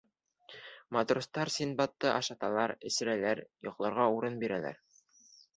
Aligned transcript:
Матростар 0.97 1.51
Синдбадты 1.57 2.09
ашаталар, 2.13 2.75
эсерәләр, 2.91 3.45
йоҡларға 3.69 4.11
урын 4.19 4.45
бирәләр. 4.47 4.85